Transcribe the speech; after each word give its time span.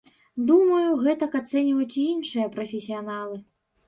Думаю, 0.45 0.87
гэтак 1.07 1.35
ацэньваюць 1.39 1.97
і 2.05 2.05
іншыя 2.13 2.47
прафесіяналы. 2.57 3.37